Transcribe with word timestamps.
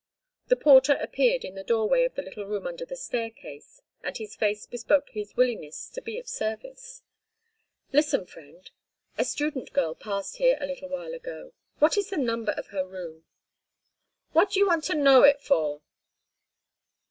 The 0.47 0.55
porter 0.55 0.93
appeared 0.99 1.45
in 1.45 1.53
the 1.53 1.63
doorway 1.63 2.05
of 2.05 2.15
the 2.15 2.23
little 2.23 2.47
room 2.47 2.65
under 2.65 2.85
the 2.85 2.95
staircase, 2.95 3.83
and 4.01 4.17
his 4.17 4.35
face 4.35 4.65
bespoke 4.65 5.11
his 5.11 5.37
willingness 5.37 5.87
to 5.91 6.01
be 6.01 6.17
of 6.17 6.27
service. 6.27 7.03
"Listen, 7.93 8.25
friend, 8.25 8.71
a 9.19 9.23
student 9.23 9.73
girl 9.73 9.93
passed 9.93 10.37
here 10.37 10.57
a 10.59 10.65
little 10.65 10.89
while 10.89 11.13
ago—what 11.13 11.99
is 11.99 12.09
the 12.09 12.17
number 12.17 12.53
of 12.53 12.69
her 12.69 12.83
room?" 12.83 13.25
"What 14.31 14.49
do 14.49 14.59
you 14.59 14.65
want 14.65 14.85
to 14.85 14.95
know 14.95 15.21
it 15.21 15.39
for?" 15.39 15.83